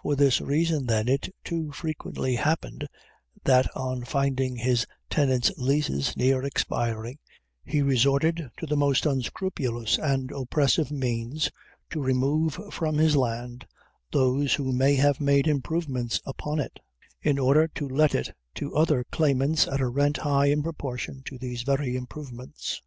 For 0.00 0.14
this 0.14 0.40
reason, 0.40 0.86
then, 0.86 1.08
it 1.08 1.34
too 1.42 1.72
frequently 1.72 2.36
happened 2.36 2.86
that 3.42 3.68
on 3.76 4.04
finding 4.04 4.54
his 4.54 4.86
tenant's 5.10 5.50
leases 5.58 6.16
near 6.16 6.44
expiring, 6.44 7.18
he 7.64 7.82
resorted 7.82 8.52
to 8.56 8.66
the 8.66 8.76
most 8.76 9.04
unscrupulous 9.04 9.98
and 9.98 10.30
oppressive 10.30 10.92
means 10.92 11.50
to 11.90 12.00
remove 12.00 12.60
from 12.70 12.98
his 12.98 13.16
land 13.16 13.66
those 14.12 14.54
who 14.54 14.70
may 14.72 14.94
have 14.94 15.20
made 15.20 15.48
improvements 15.48 16.20
upon 16.24 16.60
it, 16.60 16.78
in 17.20 17.36
order 17.36 17.66
to 17.66 17.88
let 17.88 18.14
it 18.14 18.36
to 18.54 18.76
other 18.76 19.02
claimants 19.10 19.66
at 19.66 19.80
a 19.80 19.88
rent 19.88 20.18
high 20.18 20.46
in 20.46 20.62
proportion 20.62 21.20
to 21.24 21.36
these 21.36 21.62
very 21.62 21.96
improvements. 21.96 22.80